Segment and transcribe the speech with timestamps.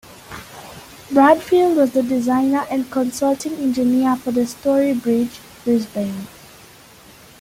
[1.11, 6.25] Bradfield was the designer and consulting engineer for the Story Bridge, Brisbane.